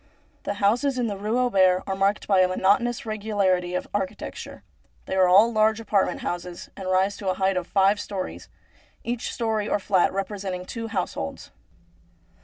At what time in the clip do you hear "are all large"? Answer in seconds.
5.15-5.79